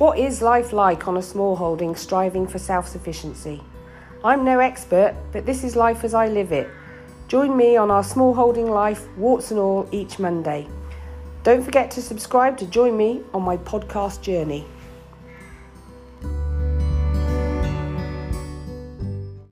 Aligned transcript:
What 0.00 0.18
is 0.18 0.40
life 0.40 0.72
like 0.72 1.08
on 1.08 1.18
a 1.18 1.22
small 1.22 1.56
holding 1.56 1.94
striving 1.94 2.46
for 2.46 2.58
self 2.58 2.88
sufficiency? 2.88 3.60
I'm 4.24 4.46
no 4.46 4.58
expert, 4.58 5.14
but 5.30 5.44
this 5.44 5.62
is 5.62 5.76
life 5.76 6.04
as 6.04 6.14
I 6.14 6.26
live 6.26 6.52
it. 6.52 6.70
Join 7.28 7.54
me 7.54 7.76
on 7.76 7.90
our 7.90 8.02
small 8.02 8.32
holding 8.32 8.70
life, 8.70 9.14
warts 9.18 9.50
and 9.50 9.60
all, 9.60 9.86
each 9.92 10.18
Monday. 10.18 10.66
Don't 11.42 11.62
forget 11.62 11.90
to 11.90 12.00
subscribe 12.00 12.56
to 12.56 12.66
join 12.66 12.96
me 12.96 13.20
on 13.34 13.42
my 13.42 13.58
podcast 13.58 14.22
journey. 14.22 14.64